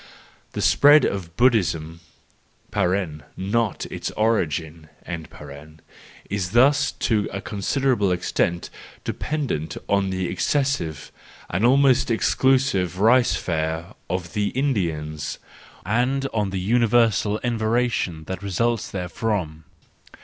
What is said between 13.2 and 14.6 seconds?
fare of the